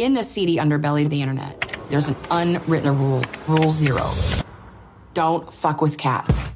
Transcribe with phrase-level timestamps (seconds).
[0.00, 3.22] In the seedy underbelly of the internet, there's an unwritten rule.
[3.46, 4.06] Rule zero.
[5.12, 6.48] Don't fuck with cats.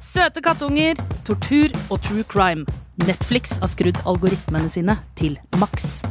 [0.00, 0.94] Søte kattunger,
[1.26, 2.62] tortur og true crime.
[3.02, 6.04] Netflix har skrudd algoritmene sine til maks.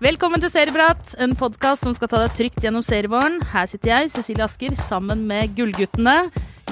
[0.00, 3.42] Velkommen til Serieprat, en podkast som skal ta deg trygt gjennom serievåren.
[3.52, 6.22] Her sitter jeg, Cecilie Asker, sammen med Gullguttene.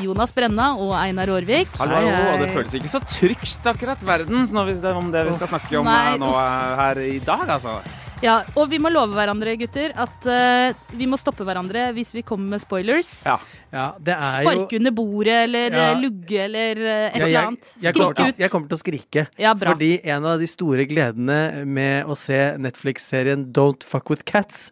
[0.01, 1.73] Jonas Brenna og Einar Aarvik.
[1.81, 5.11] Hallo, hallo, og det føles ikke så trygt akkurat verden når vi, det er om
[5.13, 7.81] det vi skal snakke om Nei, eh, nå eh, her i dag, altså.
[8.21, 12.21] Ja, og vi må love hverandre, gutter, at uh, vi må stoppe hverandre hvis vi
[12.27, 13.09] kommer med spoilers.
[13.25, 13.39] Ja.
[13.73, 15.87] Ja, det er jo Sparke under bordet eller Ja.
[15.97, 17.71] lugge eller uh, et Ja, eller annet.
[17.81, 18.43] jeg, kommer til, ut.
[18.45, 19.25] jeg kommer til å skrike.
[19.41, 19.73] Ja, bra.
[19.73, 24.69] Fordi en av de store gledene med å se Netflix-serien Don't Fuck With Cats,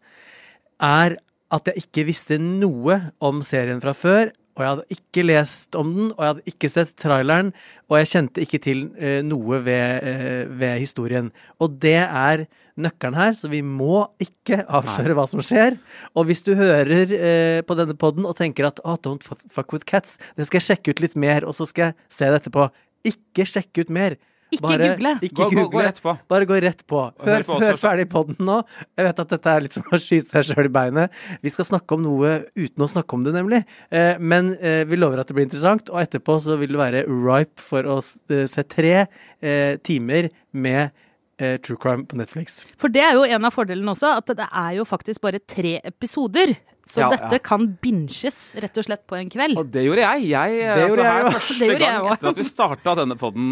[0.77, 1.17] er
[1.49, 4.29] at jeg ikke visste noe om serien fra før.
[4.59, 7.53] Og jeg hadde ikke lest om den, og jeg hadde ikke sett traileren.
[7.87, 11.29] Og jeg kjente ikke til eh, noe ved, eh, ved historien.
[11.63, 12.49] Og det er
[12.79, 15.79] nøkkelen her, så vi må ikke avsløre hva som skjer.
[16.19, 19.87] Og hvis du hører eh, på denne poden og tenker at oh, don't fuck with
[19.87, 22.67] cats, det skal jeg sjekke ut litt mer, og så skal jeg se det etterpå.
[23.07, 24.19] Ikke sjekke ut mer.
[24.51, 25.11] Ikke Bare- google.
[25.21, 25.83] Ikke Gå, gå, gå google.
[25.89, 26.13] rett på.
[26.33, 27.01] Bare gå rett på.
[27.27, 28.63] hør på oss hør ferdig podden nå.
[28.97, 31.11] Jeg vet at dette er litt som å skyte seg sjøl i beinet.
[31.45, 33.61] Vi skal snakke om noe uten å snakke om det, nemlig.
[33.93, 37.05] Eh, men eh, vi lover at det blir interessant, og etterpå så vil det være
[37.09, 37.99] ripe for å
[38.33, 40.91] eh, se tre eh, timer med
[41.39, 42.63] eh, true crime på Netflix.
[42.81, 45.77] For det er jo en av fordelene også, at det er jo faktisk bare tre
[45.85, 46.57] episoder.
[46.89, 47.39] Så Ja, dette ja.
[47.45, 49.59] kan binges rett og slett på en kveld.
[49.61, 50.23] Og det gjorde jeg.
[50.31, 51.33] jeg Det altså, gjorde jeg.
[51.35, 52.15] Første Det gjorde jeg gang også.
[52.17, 53.51] etter at vi starta denne poden,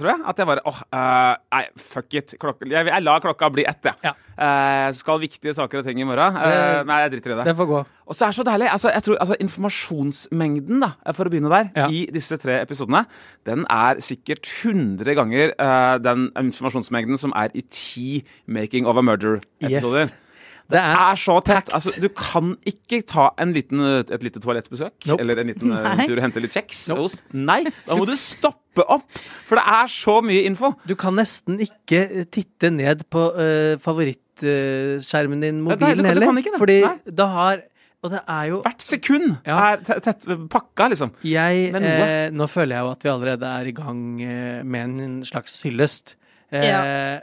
[0.00, 2.34] tror jeg, at jeg bare åh, eh, nei, fuck it.
[2.40, 3.94] Klokka, jeg, jeg lar klokka bli ett, jeg.
[4.08, 4.14] Ja.
[4.32, 6.34] Uh, skal viktige saker og ting i morgen.
[6.40, 7.44] Eh, Det- nei, jeg driter i det.
[7.52, 7.82] Det får gå.
[8.08, 8.68] Og så er det så deilig.
[8.72, 11.86] Altså, jeg tror, altså, informasjonsmengden, da, for å begynne der, Ja.
[11.88, 13.06] i disse tre episodene,
[13.44, 19.02] den er sikkert 100 ganger eh, den informasjonsmengden som er i ti Making of a
[19.02, 20.08] Murder-episoder.
[20.08, 20.12] Yes.
[20.70, 21.68] Det er er så tett.
[21.74, 25.20] Altså, du kan ikke ta en liten, et lite toalettbesøk Nope.
[25.20, 26.06] eller en liten eh, Nei.
[26.06, 26.84] tur og hente litt kjeks.
[26.94, 27.22] Nope.
[27.32, 29.04] Nei, da må du stoppe opp!
[29.48, 30.72] For det er så mye info.
[30.88, 36.38] Du kan nesten ikke eh, titte ned på uh, favorittskjermen din, Nei, mobilen du heller.
[36.40, 36.60] ikke det.
[36.62, 36.96] Fordi Nei.
[37.20, 37.62] da har
[38.02, 39.58] Og det er jo Hvert sekund Ja.
[39.72, 41.12] er tett, tett pakka, liksom.
[41.22, 45.22] Jeg, eh, nå føler jeg jo at vi allerede er i gang eh, med en
[45.22, 46.16] slags hyllest.
[46.52, 46.80] Eh, Ja.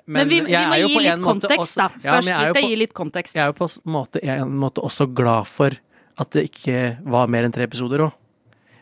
[0.07, 1.89] Men, vi, vi jeg må er jo gi på litt kontekst, også- da.
[2.03, 3.35] Ja, Først, vi skal på- gi litt kontekst.
[3.35, 5.71] Jeg er jo på en måte, en måte også glad for
[6.19, 8.11] at det ikke var mer enn tre episoder òg.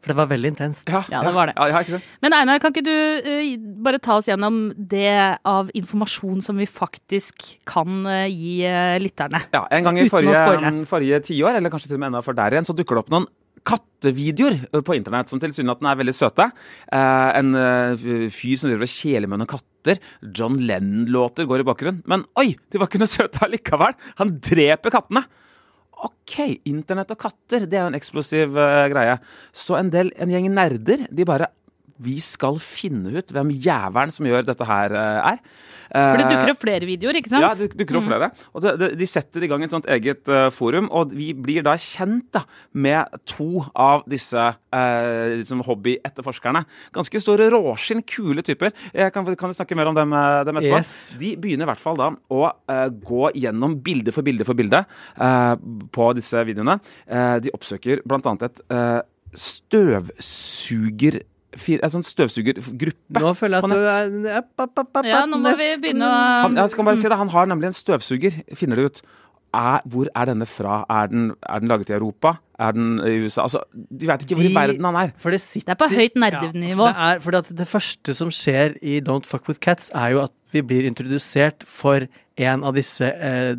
[0.02, 0.88] For det var veldig intenst.
[0.88, 1.56] Ja, det var det.
[1.58, 2.02] Ja, ja, ikke det?
[2.22, 2.92] Men Einar, kan ikke du
[3.28, 8.96] uh, bare ta oss gjennom det av informasjon som vi faktisk kan uh, gi uh,
[9.04, 9.42] lytterne?
[9.52, 12.56] Ja, En gang i forrige, forrige tiår, eller kanskje til og med enda før der
[12.56, 13.28] igjen, så dukker det opp noen
[13.68, 16.50] kattevideoer på internett som tilsynelatende er veldig søte.
[16.94, 20.00] Eh, en eh, fyr som driver og kjeler med noen katter.
[20.36, 22.06] John Lennon-låter går i bakgrunnen.
[22.10, 23.98] Men oi, de var ikke noe søte allikevel!
[24.22, 25.26] Han dreper kattene!
[25.98, 26.36] OK,
[26.70, 29.18] internett og katter, det er jo en eksplosiv eh, greie.
[29.50, 31.50] Så en del, en gjeng nerder, de bare
[32.04, 35.42] Vi skal finne ut hvem jævelen som gjør dette her, eh, er.
[35.88, 37.44] For det Eh, dukker opp flere videoer, ikke sant?
[37.46, 38.28] ja, det dukker opp flere.
[38.54, 41.78] Og det, de setter i gang et sånt eget eh, forum, og vi blir da
[41.80, 42.44] kjent da,
[42.74, 46.66] med to av disse eh, liksom hobbyetterforskerne.
[46.96, 48.76] Ganske store råskinn, kule typer.
[48.92, 50.82] Jeg kan, kan vi snakke mer om dem, dem etterpå?
[50.82, 51.16] Yes.
[51.22, 54.84] De begynner i hvert fall da å eh, gå gjennom bilde for bilde for bilde
[54.84, 55.56] eh,
[55.94, 56.80] på disse videoene.
[57.08, 59.02] De oppsøker annet et uh,
[61.48, 61.62] støvsuger...
[61.64, 65.40] fir- En sånn støvsugergruppe Nå føler jeg at du er pa, pa, app, Ja, nå
[65.42, 68.42] må vi begynne å Han, jeg skal bare si det, han har nemlig en støvsuger,
[68.58, 69.02] finner det ut.
[69.58, 70.82] Er, hvor er denne fra?
[70.92, 72.34] Er den, er den laget i Europa?
[72.60, 73.46] Er den i USA?
[73.48, 75.14] Altså, De vet ikke hvor i verden han er.
[75.24, 76.90] For det sitter Det er på høyt nerdenivå.
[76.92, 80.22] Ja, det, fordi at det første som skjer i Don't Fuck With Cats, er jo
[80.26, 82.06] at vi blir introdusert for
[82.38, 83.56] en av disse eh,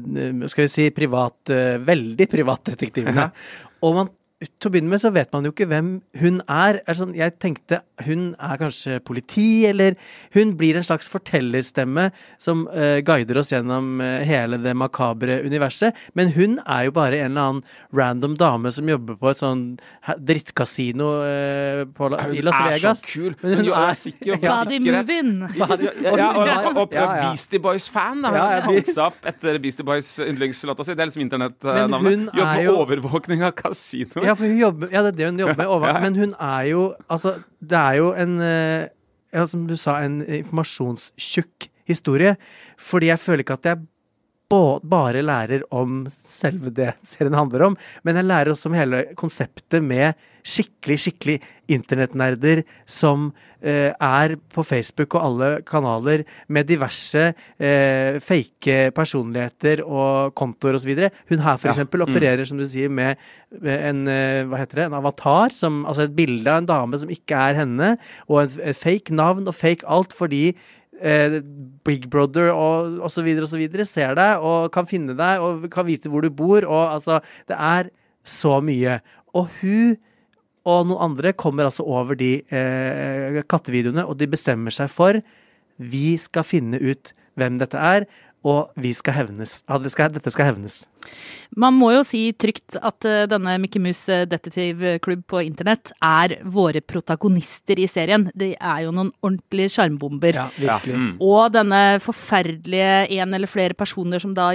[0.52, 3.30] skal vi si privat, eh, veldig privatdetektivene.
[3.88, 5.86] Og man, til å begynne med så vet man jo ikke hvem
[6.20, 6.76] hun er.
[6.86, 9.96] er sånn, jeg tenkte hun er kanskje politi, eller
[10.36, 12.04] hun blir en slags fortellerstemme
[12.38, 15.96] som uh, guider oss gjennom uh, hele det makabre universet.
[16.14, 17.64] Men hun er jo bare en eller annen
[17.98, 19.64] random dame som jobber på et sånn
[20.22, 23.02] drittkasino uh, på, La- i Las er Vegas.
[23.02, 23.34] så kul.
[23.42, 24.54] Men hun hun er- sikker jo på Ja.
[24.62, 25.08] Body sikkerhet.
[25.08, 25.32] moving.
[25.58, 25.66] Ja,
[26.14, 27.26] ja, og, og, og Ja, ja.
[27.32, 28.22] Beastie Boys-fan.
[28.22, 28.32] da.
[28.38, 28.60] Ja, ja.
[28.70, 30.94] hansa opp etter Beastie Boys yndlingslåta si.
[30.94, 32.00] Det er liksom internettnavnet.
[32.06, 34.27] hun Jobber er med jo- overvåkning av kasinoer.
[34.28, 35.72] Ja, for hun jobber, ja, det er det hun jobber med.
[35.72, 36.04] Over, Ja, ja.
[36.04, 38.88] Men hun er jo Altså, det er jo en eh,
[39.32, 42.36] ja, Som du sa, en informasjonstjukk historie.
[42.78, 43.78] Fordi jeg føler ikke at jeg
[44.48, 49.84] bare lærer om selve det serien handler om, men jeg lærer også om hele konseptet
[49.84, 50.14] med
[50.48, 51.34] skikkelig, skikkelig
[51.68, 53.26] internettnerder som
[53.60, 57.26] eh, er på Facebook og alle kanaler med diverse
[57.60, 60.94] eh, fake personligheter og kontoer osv.
[61.28, 61.74] Hun her for Ja.
[61.74, 63.18] eksempel opererer, som du sier, med
[63.60, 66.98] med en, eh, hva heter det, en avatar, som, altså et bilde av en dame
[67.00, 67.98] som ikke er henne,
[68.28, 70.54] og en, et fake navn og fake alt, fordi
[71.00, 71.38] eh,
[71.86, 73.24] Big Brother og, osv.
[73.24, 77.20] videre ser deg og kan finne deg og kan vite hvor du bor, og altså
[77.48, 77.90] Det er
[78.24, 79.00] så mye.
[79.34, 79.96] Og hun
[80.68, 85.20] og noen andre kommer altså over de eh, kattevideoene, og de bestemmer seg for
[85.78, 88.04] vi skal finne ut hvem dette er,
[88.46, 89.62] og vi skal hevnes.
[89.68, 90.84] Ja, det skal, dette skal hevnes.
[91.56, 96.36] Man må jo si trygt at eh, denne Mickey Mouse eh, detektivklubb på internett er
[96.44, 98.26] våre protagonister i serien.
[98.36, 100.36] De er jo noen ordentlige sjarmbomber.
[100.36, 100.98] Ja, virkelig.
[100.98, 101.08] Mm.
[101.24, 104.50] Og denne forferdelige en eller flere personer som da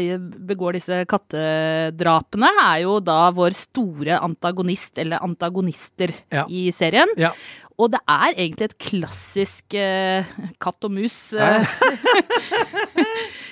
[0.52, 6.46] begår disse kattedrapene, er jo da vår store antagonist, eller antagonister, Ja.
[6.50, 7.08] i serien.
[7.18, 7.32] Ja.
[7.81, 10.28] Og det er egentlig et klassisk eh,
[10.62, 11.18] katt og mus.
[11.34, 11.64] Ja.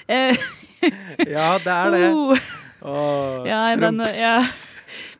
[0.07, 0.37] eh,
[1.35, 2.09] ja, det er det.
[2.81, 3.47] oh.
[3.47, 4.35] Ja, men, ja.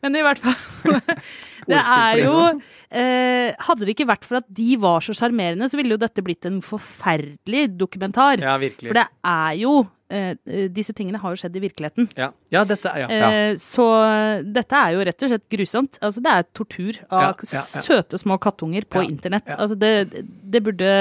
[0.01, 1.01] Men i hvert fall
[1.71, 5.79] Det er jo eh, Hadde det ikke vært for at de var så sjarmerende, så
[5.79, 8.43] ville jo dette blitt en forferdelig dokumentar.
[8.43, 8.91] Ja, virkelig.
[8.91, 9.73] For det er jo
[10.11, 12.11] eh, Disse tingene har jo skjedd i virkeligheten.
[12.19, 13.31] Ja, ja dette er ja.
[13.31, 13.87] Eh, Så
[14.43, 16.01] dette er jo rett og slett grusomt.
[16.01, 19.49] Altså, det er tortur av Ja, søte små kattunger på internett.
[19.57, 20.93] Altså, det, det burde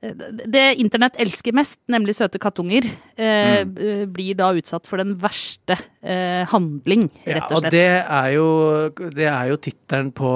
[0.00, 2.86] det internett elsker mest, nemlig søte kattunger,
[3.20, 3.74] eh, Mm.
[3.76, 7.70] eh, blir da utsatt for den verste eh, handling, rett og og slett.
[7.74, 10.30] det er jo, det er jo tittelen på,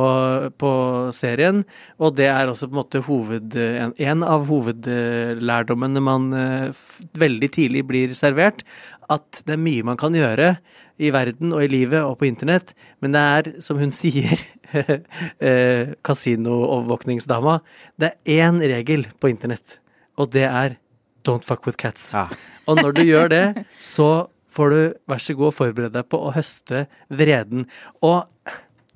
[0.61, 0.72] på
[1.16, 1.64] serien,
[1.99, 6.72] og det er også på en måte hoved, en, en av hovedlærdommene man eh,
[7.16, 8.64] veldig tidlig blir servert,
[9.12, 10.54] at det er mye man kan gjøre
[11.02, 12.72] i verden og i livet og på internett,
[13.02, 14.40] men det er, som hun sier,
[14.74, 17.58] eh, kasinoovervåkningsdama,
[18.00, 19.80] det er én regel på internett,
[20.18, 20.78] og det er
[21.24, 22.12] don't fuck with cats.
[22.14, 22.26] Ja.
[22.68, 23.44] Og når du gjør det,
[23.80, 24.80] så får du
[25.10, 27.66] vær så god forberede deg på å høste vreden.
[28.04, 28.28] Og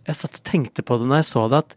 [0.06, 1.76] jeg satt og tenkte på det når jeg så det, at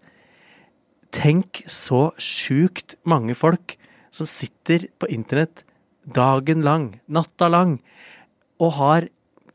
[1.11, 3.75] tenk så sjukt mange folk
[4.13, 5.65] som sitter på internett
[6.15, 7.79] dagen lang, natta lang,
[8.61, 9.07] og har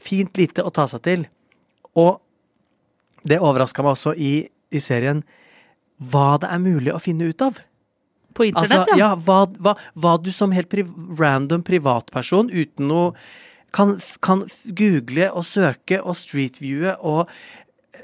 [0.03, 1.25] fint lite å ta seg til.
[1.97, 2.19] Og
[3.26, 4.35] det overraska meg også i,
[4.75, 5.23] i serien
[6.12, 7.58] hva det er mulig å finne ut av.
[8.37, 9.12] På internett, Altså, ja.
[9.14, 10.85] ja, hva, hva, hva du som helt pri
[11.17, 13.14] random privatperson uten noe
[13.73, 13.94] kan,
[14.25, 14.43] kan
[14.76, 17.32] google og søke og streetviewe og,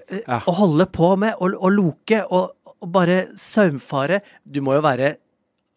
[0.08, 0.40] eh, Ja.
[0.46, 4.22] og holde på med og, og loke og, og bare saumfare.
[4.44, 5.12] Du må jo være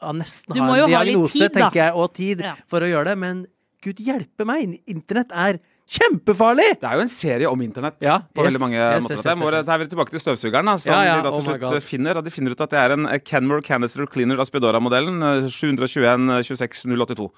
[0.01, 2.55] ja, nesten Du ha en jo ha litt diagnose, tid, tenker jeg, og tid Ja.
[2.71, 3.45] for å gjøre det, men
[3.85, 6.67] gud hjelpe meg, internett er kjempefarlig!
[6.81, 9.19] Det er jo en serie om internett Ja, på yes, veldig mange yes, måter.
[9.19, 9.65] yes, yes, yes.
[9.67, 11.73] Da er vi tilbake til støvsugeren, da, som Ja, ja, de da oh til oh
[11.75, 12.17] slutt finner.
[12.17, 15.21] Og de finner ut at det er en eh, Kenmore Canister Cleaner Aspidora-modellen.
[15.21, 17.29] eh, 721 26 082.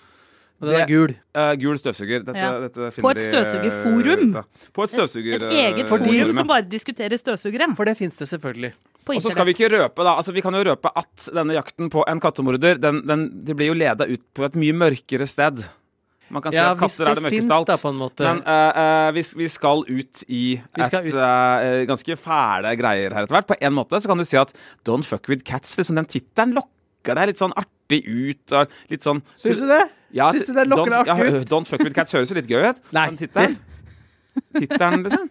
[0.57, 1.11] Og den er gul.
[1.37, 2.23] Uh, gul støvsuger.
[2.25, 2.53] Dette, Ja.
[2.63, 4.31] dette finner På et eh, støvsugerforum.
[4.73, 5.35] På et støvsuger...
[5.35, 7.67] Et eget eh, forum som bare diskuterer støvsugere.
[7.77, 8.71] For det fins det selvfølgelig.
[9.07, 10.15] Og så skal vi ikke røpe, da.
[10.17, 13.69] Altså, vi kan jo røpe at denne jakten på en kattemorder, den, den, de blir
[13.69, 15.61] jo leda ut på et mye mørkere sted.
[16.29, 17.69] Man kan si Ja, at katter er det mørkeste alt.
[17.69, 18.25] da.
[18.25, 20.41] Men uh, uh, vi, vi skal ut i
[20.83, 23.47] skal et ut- Uh, ganske fæle greier her etter hvert.
[23.47, 24.51] På en måte så kan du si at
[24.87, 28.55] Don't fuck with cats, liksom den tittelen lokker deg litt sånn artig ut.
[28.91, 29.83] Litt sånn Syns du det?
[30.15, 31.47] Ja, Syns du det lokker deg artig ja, ut?
[31.51, 32.81] Don't fuck with cats høres jo litt gøy ut.
[32.95, 33.05] Nei.
[33.13, 33.55] Den tittelen.
[34.57, 35.29] Tittelen, liksom.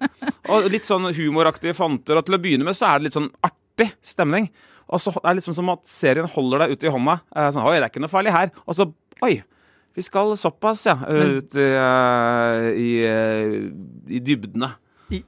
[0.54, 2.18] Og litt sånn humoraktige fonter.
[2.18, 4.48] Og til å begynne med så er det litt sånn artig stemning.
[4.88, 7.18] Og så er det liksom som at serien holder deg ute i hånda.
[7.54, 8.50] Sånn, Oi, det er ikke noe farlig her.
[8.66, 8.88] Og så
[9.26, 9.36] Oi.
[9.96, 10.98] Vi skal såpass, ja.
[11.08, 12.66] Ut i, uh,
[14.12, 14.68] i, dybdene.
[15.08, 15.22] i.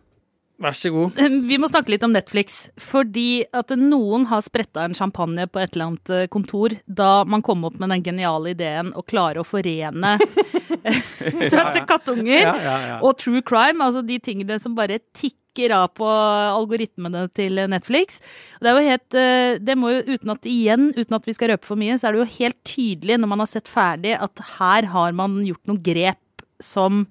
[0.60, 1.16] Vær så god.
[1.48, 2.66] Vi må snakke litt om Netflix.
[2.76, 7.44] Fordi at noen har spretta en champagne på et eller annet eh, kontor da man
[7.46, 10.18] kom opp med den geniale ideen å klare å forene
[11.52, 13.00] søte kattunger Ja, ja, ja.
[13.00, 13.80] og true crime.
[13.84, 18.20] Altså de tingene som bare tikker av på algoritmene til Netflix.
[18.62, 21.52] Det er jo helt eh, Det må jo, uten at igjen, uten at vi skal
[21.52, 24.44] røpe for mye, så er det jo helt tydelig når man har sett ferdig at
[24.58, 27.06] her har man gjort noen grep som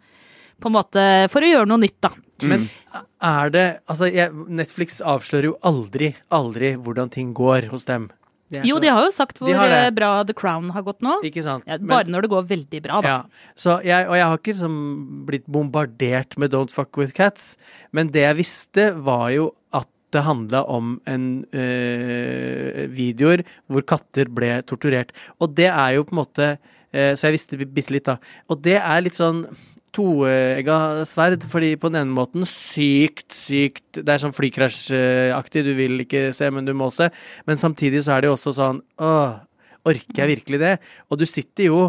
[0.58, 1.02] på en måte
[1.32, 2.10] For å gjøre noe nytt, da.
[2.48, 2.68] Men
[3.24, 8.10] er det Altså, jeg, Netflix avslører jo aldri, aldri hvordan ting går hos dem.
[8.52, 11.18] Jo, så- de har jo sagt hvor De eh, bra The Crown har gått nå.
[11.24, 11.64] Ikke sant?
[11.68, 13.08] Ja, Men- bare når det går veldig bra, da.
[13.08, 13.24] Ja,
[13.56, 17.58] så jeg, og jeg har ikke liksom blitt bombardert med Don't fuck with cats,
[17.92, 24.30] men det jeg visste, var jo at det handla om en øh, videoer hvor katter
[24.32, 25.12] ble torturert.
[25.42, 26.48] Og det er jo på en måte
[26.94, 28.18] øh, så jeg visste bi- bitte litt, da.
[28.50, 29.46] Og det er litt sånn
[29.98, 30.78] toegga
[31.10, 36.30] sverd, fordi på den ene måten sykt, sykt Det er sånn flykrasjaktig, du vil ikke
[36.38, 37.10] se, men du må se.
[37.50, 39.40] Men samtidig så er det jo også sånn Åh,
[39.88, 40.76] orker jeg virkelig det?
[41.10, 41.82] Og du sitter jo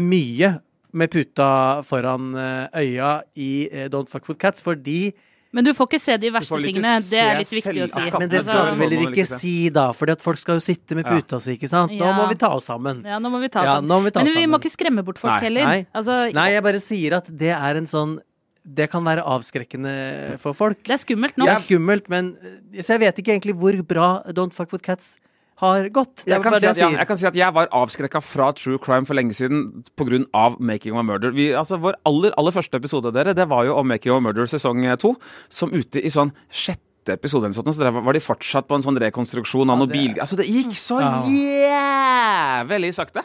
[0.00, 0.56] mye
[0.96, 5.12] med puta foran eh, øya i eh, Don't Fuck With Cats, fordi
[5.50, 6.92] Men du får ikke se de verste tingene.
[7.02, 8.04] Det er litt viktig å si.
[8.22, 11.08] Men det skal vi vel ikke ikke si, da, For folk skal jo sitte med
[11.08, 11.94] puta si, ikke sant?
[11.98, 13.02] Nå må vi ta oss sammen.
[13.06, 13.90] Ja, nå må vi ta oss sammen.
[13.90, 15.66] må vi ta Men vi må ikke skremme bort folk heller.
[15.66, 15.86] Nei.
[15.96, 18.18] Altså, Nei, jeg bare sier at det er en sånn
[18.60, 20.82] Det kan være avskrekkende for folk.
[20.84, 21.48] det er skummelt nå.
[21.48, 22.36] Det er skummelt, men
[22.78, 25.18] Så jeg vet ikke egentlig hvor bra Don't Fuck With Cats
[25.60, 26.24] har gått.
[26.28, 29.08] Jeg kan, si at, ja, jeg kan si at jeg var avskrekka fra true crime
[29.08, 30.22] for lenge siden pga.
[30.58, 31.34] Making of a Murder.
[31.36, 34.26] Vi, altså, vår aller, aller første episode dere, det var jo om Making of a
[34.28, 35.14] Murder sesong eh, to.
[35.52, 38.84] Som ute i sånn sjette episode eller sånt, så der var de fortsatt på en
[38.84, 40.16] sånn rekonstruksjon av Ja, noe bil...
[40.20, 43.24] Altså, det gikk så jævlig sakte.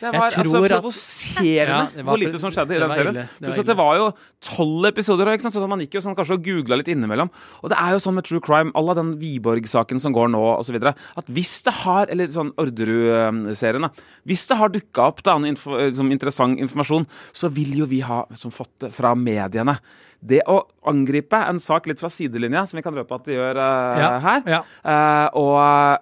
[0.00, 3.14] Det var altså provoserende at- Ja, hvor lite som skjedde i den serien.
[3.40, 4.06] det var det var jo
[4.40, 5.54] tolv episoder, ikke sant?
[5.54, 7.30] så man gikk jo sånn kanskje og googla litt innimellom.
[7.62, 10.42] Og det er jo sånn med true crime, à la den Wiborg-saken som går nå,
[10.58, 13.90] osv., at hvis det har Eller sånn Orderud-serien, da.
[14.26, 18.00] Hvis det har dukka opp da, noe info, liksom interessant informasjon, så vil jo vi
[18.00, 19.78] ha som fått det fra mediene.
[20.18, 20.56] Det å
[20.88, 24.08] angripe en sak litt fra sidelinja, som vi kan røpe at de gjør uh, Ja,
[24.24, 24.60] her, ja.
[24.82, 25.52] Uh, og,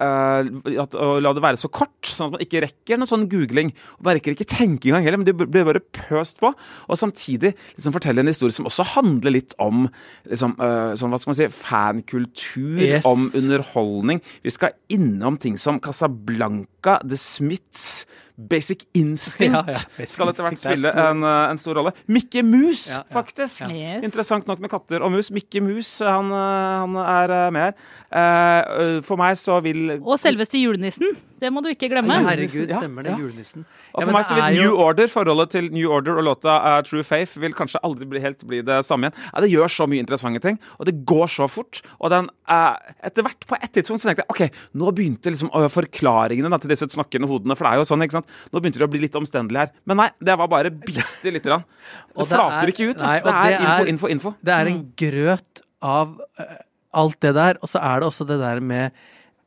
[0.00, 3.26] uh, at, og la det være så kort, sånn at man ikke rekker noe sånn
[3.28, 3.74] googling.
[3.98, 6.52] Og man rekker ikke tenke engang heller, men det blir bare pøst på.
[6.86, 9.84] Og samtidig liksom fortelle en historie som også handler litt om
[10.24, 13.04] liksom, sånn, hva skal man si, fankultur, Yes.
[13.08, 14.22] om underholdning.
[14.44, 20.44] Vi skal innom ting som Casablanca, The Smiths, Basic Instinct Ja, ja, Basic skal etter
[20.44, 21.92] hvert er spille en, eh, en stor rolle.
[22.12, 23.60] Mikke Mus, Ja, ja, faktisk.
[23.64, 23.68] ja.
[23.96, 24.04] Yes.
[24.04, 25.30] Interessant nok med katter og mus.
[25.32, 27.74] Mikke Mus, han, eh, han er eh, med her.
[28.12, 31.16] Eh, For meg så vil Og selveste julenissen.
[31.38, 32.14] Det må du ikke glemme.
[32.16, 33.10] Ja, herregud, stemmer det.
[33.12, 33.18] ja.
[33.20, 33.64] Julenissen.
[33.92, 36.24] Og Ja, for men meg så vil New jo- Order, forholdet til New Order og
[36.24, 39.18] låta uh, True Faith vil kanskje aldri bli helt bli det samme igjen.
[39.34, 41.82] Ja, det gjør så mye interessante ting, og det går så fort.
[42.00, 45.50] Og den uh, Etter hvert, på et tidspunkt, så tenkte jeg OK, nå begynte liksom
[45.52, 48.32] uh, forklaringene da, til disse snakkende hodene, for det er jo sånn, ikke sant.
[48.52, 49.74] Nå begynte det å bli litt omstendelig her.
[49.84, 51.66] Men nei, det var bare bitte lite grann.
[52.16, 53.02] Det det flater er- ikke ut.
[53.04, 54.34] nei, det er det info, er- info, info.
[54.42, 56.56] Det er en grøt av eh,
[56.96, 58.96] alt det der, og så er det også det der med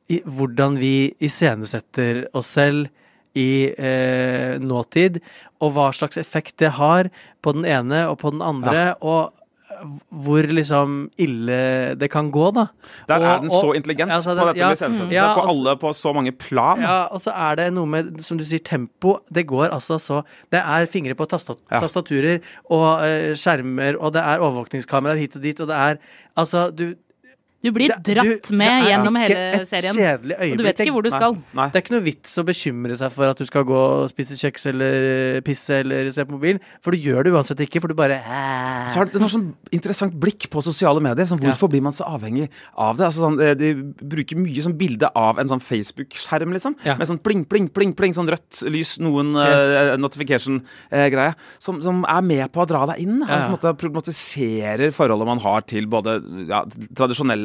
[0.09, 2.87] i, hvordan vi iscenesetter oss selv
[3.37, 5.19] i eh, nåtid,
[5.61, 7.11] og hva slags effekt det har
[7.45, 9.35] på den ene og på den andre, og
[9.69, 9.91] eh,
[10.25, 11.59] hvor liksom ille
[12.01, 12.65] det kan gå, da.
[13.07, 15.13] Der Og- er den så og- intelligent altså, på dette ja, med iscenesettelse.
[15.13, 16.81] ja, på alle på så mange plan.
[16.81, 19.19] Ja, og så er det noe med, som du sier, tempo.
[19.31, 21.79] Det går altså så Det er fingre på tastat Ja.
[21.85, 25.97] tastaturer og uh, skjermer, og det er overvåkningskameraer hit og dit, og det er
[26.35, 26.95] Altså, du
[27.61, 29.95] Du blir det- dratt du- med det er gjennom ikke hele et serien.
[29.99, 31.33] Øyeblikk, Og du vet ikke hvor du skal.
[31.53, 31.65] Nei.
[31.69, 34.31] Det er ikke noe vits å bekymre seg for at du skal gå og spise
[34.39, 37.93] kjeks eller pisse eller se på mobil, for du gjør det uansett ikke, for du
[37.95, 38.21] bare
[38.89, 41.25] Så har det- noe sånn interessant blikk på sosiale medier.
[41.25, 42.47] Sånn, hvorfor blir man så avhengig
[42.77, 43.05] av det?
[43.07, 43.73] Altså, sånn, eh, de
[44.07, 46.75] bruker mye sånn bilde av en sånn Facebook-skjerm, liksom.
[46.85, 46.95] Ja.
[46.95, 49.89] Med sånn pling, pling, pling, pling, sånn rødt lys, noen Yes.
[49.91, 51.35] uh, notification-greie.
[51.59, 53.19] som, som er med på å dra deg inn.
[53.27, 56.63] Ja, Altså, på en måte problematiserer forholdet man har til både ja,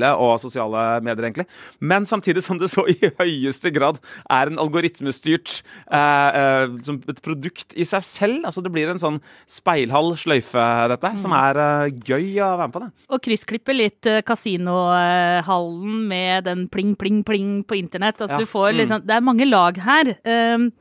[0.05, 1.47] tradisjonelle og sosiale medier, egentlig.
[1.81, 3.99] Men samtidig som det så i høyeste grad
[4.31, 8.45] er en algoritmestyrt eh, eh, som et produkt i seg selv.
[8.45, 11.19] Altså Det blir en sånn speilhall sløyfe, dette, Mm.
[11.19, 12.81] som er eh, gøy å være med på.
[12.81, 12.91] det.
[13.11, 18.19] Og kryssklippe litt eh, kasinohallen med den pling, pling, pling på internett.
[18.21, 18.39] Altså, Ja.
[18.39, 20.17] du får liksom, Det er mange lag her.
[20.25, 20.73] Um,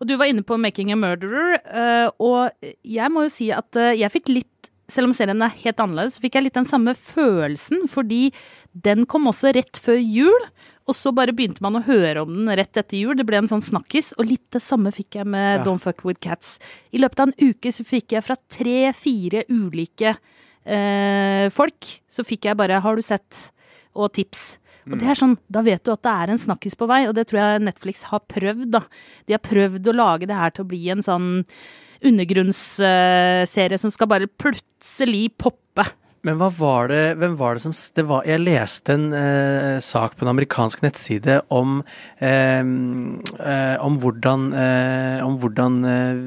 [0.00, 2.50] og du var inne på 'Making a Murderer', uh, og
[2.84, 4.46] jeg må jo si at uh, jeg fikk litt
[4.92, 8.26] selv om serien er helt annerledes, fikk jeg litt den samme følelsen, fordi
[8.72, 10.46] den kom også rett før jul.
[10.90, 13.14] Og så bare begynte man å høre om den rett etter jul.
[13.16, 14.12] Det ble en sånn snakkis.
[14.18, 15.64] Og litt det samme fikk jeg med Ja.
[15.64, 16.58] Don't Fuck With Cats.
[16.92, 20.16] I løpet av en uke så fikk jeg fra tre-fire ulike
[20.66, 23.50] eh, folk, så fikk jeg bare 'har du sett?'
[23.94, 24.58] og tips.
[24.90, 27.14] Og det er sånn, Da vet du at det er en snakkis på vei, og
[27.14, 28.70] det tror jeg Netflix har prøvd.
[28.70, 28.80] da.
[29.26, 31.44] De har prøvd å lage det her til å bli en sånn
[32.08, 35.86] undergrunnsserie som skal bare plutselig poppe.
[36.22, 40.14] Men hva var det, hvem var det som det var, Jeg leste en eh, sak
[40.14, 41.80] på en amerikansk nettside om
[42.22, 46.20] eh, eh, om hvordan, eh, om hvordan eh,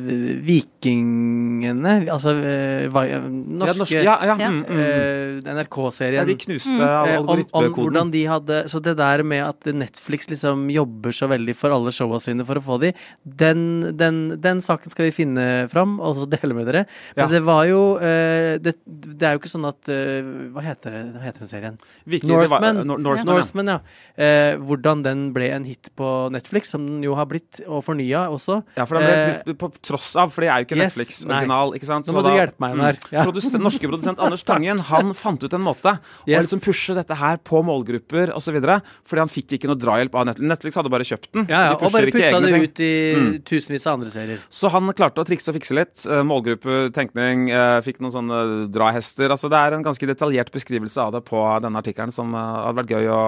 [0.43, 4.49] vikingene Altså eh, norske ja, ja, Ja.
[4.51, 4.81] mm, mm.
[4.83, 6.27] eh, NRK-serien.
[6.27, 7.29] de knuste mm.
[7.31, 11.55] om, om hvordan de hadde Så det der med at Netflix liksom jobber så veldig
[11.55, 12.91] for alle showa sine for å få de,
[13.23, 16.83] den, den, den saken skal vi finne fram og så dele med dere.
[17.15, 17.31] Men Ja.
[17.31, 20.21] det var jo eh, det, det er jo ikke sånn at eh,
[20.53, 21.77] Hva heter, det, heter den serien?
[22.05, 22.75] Det var- Norseman.
[22.87, 23.39] Nor- Norseman, ja.
[23.39, 23.79] Norseman, ja.
[24.15, 28.25] Uh, hvordan den ble en hit på Netflix, som den jo har blitt, og fornya
[28.31, 28.63] også.
[28.77, 29.15] Ja, for den ble
[29.51, 31.73] Eh, på tross av, for det er jo ikke yes, Netflix-original.
[31.75, 32.05] ikke sant?
[32.07, 32.97] Nå må må du hjelpe meg der.
[33.11, 33.23] Ja.
[33.23, 37.37] Produsent, norske produsent Anders Tangen han fant ut en måte å liksom pushe dette her
[37.37, 38.59] på målgrupper osv.
[39.05, 40.47] Fordi han fikk ikke noe drahjelp av Netflix.
[40.47, 41.45] Netflix hadde bare kjøpt den.
[41.49, 42.63] Ja, ja, De og bare putta det ting.
[42.63, 43.43] ut i Mm.
[43.43, 44.39] tusenvis av andre serier.
[44.49, 45.95] Så han klarte å trikse og fikse litt.
[46.05, 49.29] Målgruppetenkning Målgruppe, tenkning, eh, fikk noen sånne drahester.
[49.29, 52.79] Altså Det er en ganske detaljert beskrivelse av det på denne artikkelen som eh, hadde
[52.81, 53.21] vært gøy å,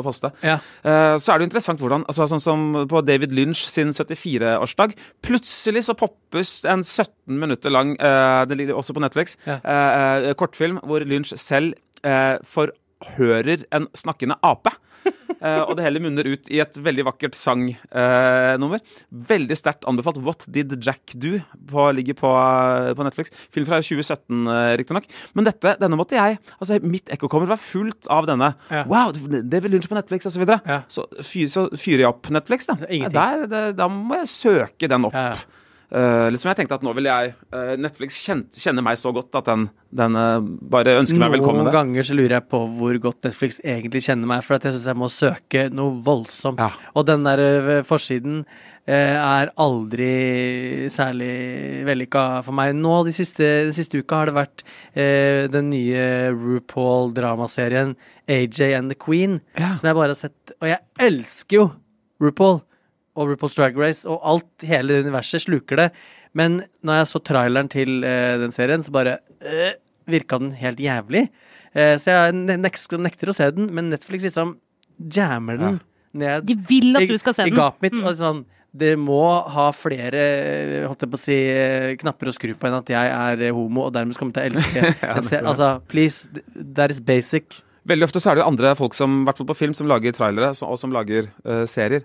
[0.00, 0.32] å poste.
[0.46, 0.58] Ja.
[0.84, 4.96] Eh, Så er det jo interessant hvordan altså Sånn som på David Lynch sin 74-årsdag.
[5.24, 9.60] Plutselig så poppes en 17 minutter lang, eh, det ligger også på Netflix, Ja.
[10.34, 12.38] kortfilm hvor Lynch selv eh,
[13.04, 14.74] forhører en snakkende ape.
[15.36, 18.80] Eh, og det hele munner ut i et veldig vakkert sangnummer.
[19.12, 20.16] veldig sterkt anbefalt.
[20.24, 21.36] What Did Jack Do?
[21.68, 22.30] På, ligger på,
[22.96, 23.30] på Netflix.
[23.52, 25.04] Film fra 2017, uh, riktignok.
[25.36, 28.54] Men dette, denne måtte jeg Altså, mitt ekkokammer var fullt av denne.
[28.72, 28.86] Ja.
[28.88, 30.46] Wow, vel lunsj på Netflix, osv.
[30.48, 30.80] Så, Ja.
[30.88, 32.78] så, fyr, så fyrer jeg opp Netflix, da.
[32.80, 35.14] Der, det, da må jeg søke den opp.
[35.14, 35.36] Ja,
[35.86, 39.36] Eh, liksom jeg tenkte at nå vil jeg uh, Netflix kjent, kjenner meg så godt
[39.38, 41.62] at den, den uh, bare ønsker meg velkommen.
[41.62, 44.88] Noen ganger så lurer jeg på hvor godt Netflix egentlig kjenner meg, for jeg syns
[44.90, 46.58] jeg må søke noe voldsomt.
[46.58, 46.72] Ja.
[46.98, 48.42] Og den der forsiden
[48.86, 51.30] er aldri særlig
[51.88, 52.70] vellykka for meg.
[52.78, 54.62] Nå de siste, den siste uka har det vært
[55.50, 57.96] den nye RuPaul-dramaserien
[58.30, 59.74] AJ and the Queen, Ja.
[59.74, 60.54] som jeg bare har sett.
[60.60, 61.66] Og jeg elsker jo
[62.22, 62.60] RuPaul
[63.16, 65.88] og RuPaul's Drag Race, og alt, hele det universet sluker det.
[66.36, 69.72] Men når jeg så traileren til uh, den serien, så bare uh,
[70.06, 71.26] virka den helt jævlig.
[71.72, 74.58] Uh, så jeg nek nekter, å se den, men Netflix liksom
[75.12, 75.80] jammer den
[76.16, 77.56] ned De vil at du skal se i den.
[77.56, 77.98] i gapet mitt.
[78.00, 78.44] Og sånn,
[78.76, 80.24] det må ha flere
[80.86, 83.54] holdt jeg på å si, eh, knapper å skru på enn at jeg er eh,
[83.54, 84.92] homo og dermed kommer til å elske.
[85.46, 87.62] Altså, please, that is basic.
[87.86, 89.88] Veldig ofte så er det jo andre folk som, i hvert fall på film, som
[89.88, 92.04] lager trailere og som lager uh, serier.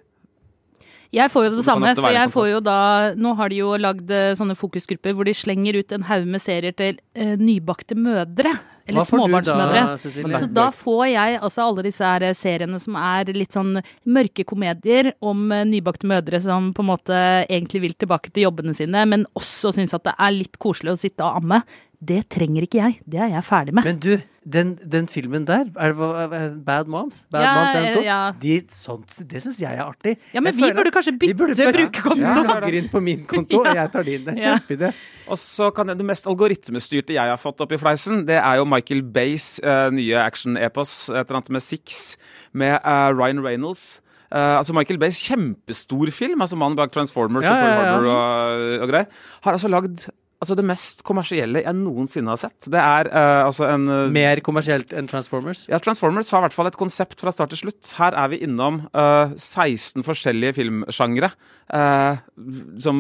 [1.12, 2.80] Jeg får jo det det samme, for jeg får jo da
[3.20, 6.44] Nå har de jo lagd eh, sånne fokusgrupper hvor de slenger ut en haug med
[6.44, 8.54] serier til eh, nybakte mødre.
[8.88, 9.82] Eller småbarnsmødre.
[9.92, 13.76] da, Så da får jeg altså alle disse her seriene som er litt sånn
[14.10, 18.76] mørke komedier om eh, nybakte mødre som på en måte egentlig vil tilbake til jobbene
[18.78, 21.62] sine, men også syns at det er litt koselig å sitte og amme.
[22.02, 23.02] Det trenger ikke jeg.
[23.06, 23.86] Det er jeg ferdig med.
[23.86, 27.26] Men du, den, den filmen der, er det Bad Moms?
[27.32, 28.02] Bad Ja, Moms 1 og 2?
[28.08, 28.32] ja.
[28.42, 30.16] De, sånt, det syns jeg er artig.
[30.34, 32.22] Ja, men Jeg vi føler- burde kanskje bytte burde brukerkonto.
[32.22, 34.26] Ja, logger inn på min konto, og jeg tar din.
[34.26, 34.58] Det er Ja.
[34.58, 34.94] kjempeidé.
[35.28, 38.56] Og så kan jeg, Det mest algoritmestyrte jeg har fått opp i fleisen, det er
[38.58, 42.18] jo Michael Bays uh, nye action-epos, et eller annet med Six,
[42.54, 44.02] med uh, Ryan Reynolds.
[44.34, 47.92] Uh, altså Michael Bays kjempestor film, altså mannen bak Transformers Ja, og ja, ja.
[47.92, 49.06] Harbor og, og greier,
[49.44, 50.08] har altså lagd
[50.42, 52.68] altså det mest kommersielle jeg noensinne har sett.
[52.74, 55.68] Det er uh, altså en uh, Mer kommersielt enn Transformers?
[55.70, 57.94] ja, Transformers har i hvert fall et konsept fra start til slutt.
[58.00, 61.32] Her er vi innom uh, 16 forskjellige filmsjangre.
[61.72, 62.18] eh,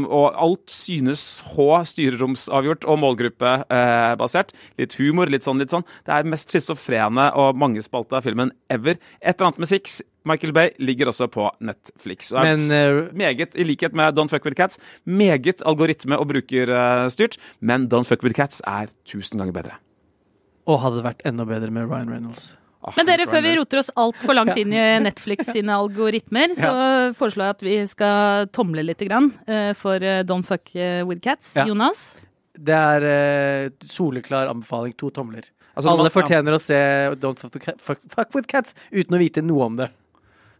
[0.01, 4.53] og alt synes H styreromsavgjort og målgruppebasert.
[4.79, 5.85] litt humor, litt sånn, litt sånn.
[6.05, 8.95] Det er mest schizofrene og mangespalta filmen ever.
[9.19, 10.01] Et eller annet med Six.
[10.25, 12.31] Michael Bay ligger også på Netflix.
[12.31, 16.27] Og er Men, eh, meget, i likhet med Don't Fuck With Cats, meget algoritme- og
[16.29, 17.37] brukerstyrt.
[17.59, 19.77] Men Don't Fuck With Cats er tusen ganger bedre.
[20.67, 22.55] Og hadde vært enda bedre med Ryan Reynolds.
[22.83, 26.71] Ah, Men dere, før vi roter oss altfor langt inn i Netflix sine algoritmer, så
[27.17, 30.69] foreslår jeg at vi skal tomle litt grann, eh, for eh, Don't Fuck
[31.05, 31.55] With Cats.
[31.55, 31.65] Ja.
[31.69, 32.17] Jonas?
[32.57, 34.93] Det er soleklar anbefaling.
[34.97, 35.45] To tomler.
[35.75, 36.75] Altså, Alle man- fortjener å se
[37.21, 39.89] Don't fuck, fuck, fuck with Cats uten å vite noe om det.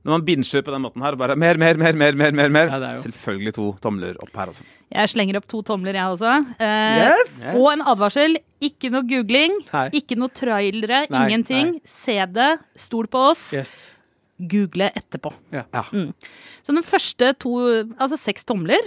[0.02, 2.72] Når man binger på den måten her, bare mer, mer, mer, mer, mer, mer, mer.
[2.74, 4.64] Ja, Selvfølgelig to tomler opp her, altså.
[4.90, 6.32] Jeg slenger opp to tomler, jeg også.
[6.58, 7.36] Eh, Yes!
[7.54, 8.38] Og en advarsel.
[8.66, 9.60] Ikke noe googling.
[9.70, 9.88] Hei.
[10.02, 11.04] Ikke noe trailere.
[11.14, 11.76] Nei, ingenting.
[11.78, 11.82] nei.
[11.86, 12.50] Se det.
[12.82, 13.52] Stol på oss.
[13.54, 13.76] Yes.
[14.42, 15.36] Google etterpå.
[15.54, 15.68] Ja.
[15.70, 15.84] Ja.
[15.94, 16.10] Mm.
[16.66, 17.54] Så den første to
[18.02, 18.82] Altså seks tomler.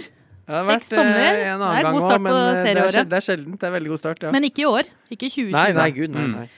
[0.45, 1.31] Det har Seks vært, eh, tomler.
[1.31, 3.09] En Det er annen gang god start også, men på eh, det er, serieåret.
[3.09, 3.59] det er sjeldent.
[3.61, 4.31] Det er veldig god start, ja.
[4.35, 4.83] Men ikke i år.
[5.15, 5.51] Ikke 2020.
[5.55, 6.25] nei, nei, gud, nei.
[6.27, 6.35] Mm.
[6.43, 6.49] nei.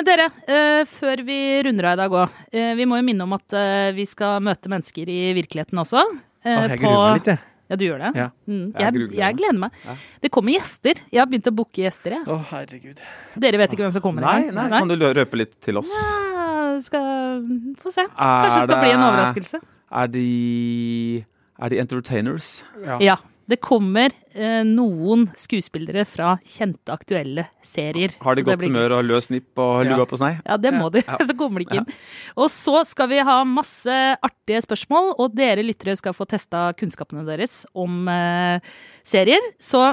[0.00, 1.36] Men dere, eh, før vi
[1.66, 2.36] runder av i dag òg.
[2.78, 6.00] vi må jo minne om at eh, vi skal møte mennesker i virkeligheten også.
[6.40, 7.42] eh, Åh, jeg gruer meg litt, jeg.
[7.68, 8.12] Ja, du gjør det?
[8.16, 8.28] Ja.
[8.48, 8.62] Mm.
[8.80, 9.76] Jeg Jeg, gleder meg.
[9.84, 9.96] Ja.
[10.24, 11.02] Det kommer gjester.
[11.12, 12.16] Jeg har begynt å booke gjester.
[12.16, 12.24] Jeg.
[12.32, 13.02] Å, herregud.
[13.44, 15.92] Dere vet ikke hvem som kommer Nei, nei, nei, kan du røpe litt til oss?
[15.92, 17.44] Ja, skal
[17.84, 18.06] Få se.
[18.08, 19.60] Er Kanskje det skal bli en overraskelse.
[20.00, 20.26] Er de
[21.60, 22.50] Er de entertainers?
[23.04, 23.20] Ja.
[23.50, 28.14] Det kommer eh, noen skuespillere fra kjente, aktuelle serier.
[28.22, 29.96] Har de det godt blir- humør og løs nipp og Ja.
[29.96, 30.36] lua på snei?
[30.46, 31.02] Ja, det må de.
[31.02, 31.16] Ja.
[31.28, 31.88] Så kommer de ikke inn.
[32.38, 33.90] Og så skal vi ha masse
[34.22, 38.60] artige spørsmål, og dere lyttere skal få testa kunnskapene deres om eh,
[39.04, 39.42] serier.
[39.58, 39.90] Så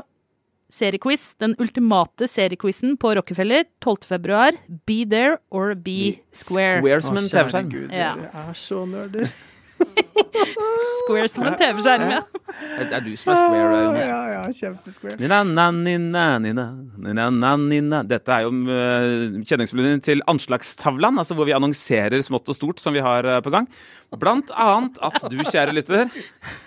[0.70, 1.36] seriequiz.
[1.40, 4.04] Den ultimate seriequizen på Rockefeller 12.
[4.10, 4.52] februar.
[4.86, 6.82] Be there or be square.
[6.82, 7.94] Square som kjære TV-skjerm.
[7.96, 8.14] Ja.
[8.20, 9.32] Dere er så nerder.
[11.02, 12.22] Square som en TV-skjerm, ja.
[12.58, 14.08] Det er du som er square, Jonas.
[14.08, 15.18] Ja, ja, kjempesquare.
[15.22, 18.02] Nina, na, nina, nina.
[18.08, 22.96] Dette er jo uh, kjenningsmelodien til Anslagstavlan, altså hvor vi annonserer smått og stort som
[22.98, 23.70] vi har eh, på gang.
[24.18, 26.08] Blant annet at du, kjære lytter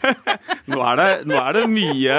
[0.70, 2.18] Nå er det, nå er det mye,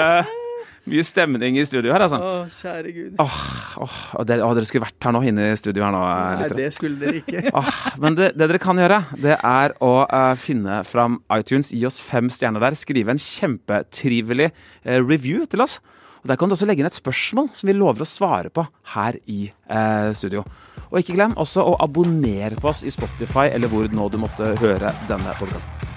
[0.90, 2.18] mye stemning i studio her, altså.
[2.18, 3.20] Å, kjære Gud.
[3.22, 3.38] Åh,
[3.84, 6.02] åh, og dere, åh, dere skulle vært her nå, inne i studio her nå.
[6.02, 6.56] Nei, litt.
[6.58, 7.44] det skulle dere ikke.
[7.60, 11.86] Åh, men det, det dere kan gjøre, det er å uh, finne fram iTunes, gi
[11.86, 15.78] oss fem stjerner der, skrive en kjempetrivelig uh, review til oss.
[16.22, 18.62] Og Der kan du også legge inn et spørsmål som vi lover å svare på
[18.94, 20.44] her i eh, studio.
[20.92, 24.52] Og ikke glem også å abonnere på oss i Spotify eller hvor nå du måtte
[24.62, 25.90] høre denne podkasten.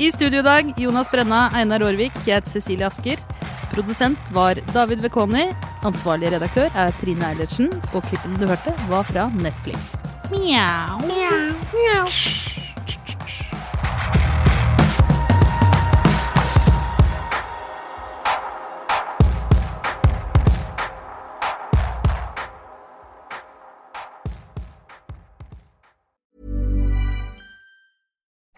[0.00, 3.22] I studio i dag Jonas Brenna, Einar Aarvik, jeg heter Cecilie Asker.
[3.74, 5.46] Produsent var David Vekoni.
[5.86, 7.70] Ansvarlig redaktør er Trine Eilertsen.
[7.94, 9.92] Og klippen du hørte, var fra Netflix.
[10.30, 12.10] Mjau.